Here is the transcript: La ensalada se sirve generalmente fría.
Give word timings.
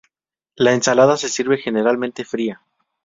La 0.55 0.73
ensalada 0.73 1.15
se 1.15 1.29
sirve 1.29 1.57
generalmente 1.59 2.25
fría. 2.25 2.63